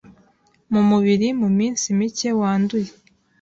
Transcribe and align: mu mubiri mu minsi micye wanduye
mu 0.71 0.81
mubiri 0.89 1.27
mu 1.39 1.49
minsi 1.57 1.85
micye 1.97 2.29
wanduye 2.39 2.91